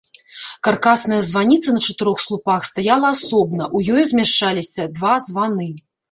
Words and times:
Каркасная 0.67 1.17
званіца 1.25 1.73
на 1.75 1.81
чатырох 1.87 2.21
слупах 2.25 2.65
стаяла 2.69 3.11
асобна, 3.17 3.67
у 3.77 3.83
ёй 3.97 4.03
змяшчаліся 4.13 4.87
два 4.97 5.13
званы. 5.27 5.69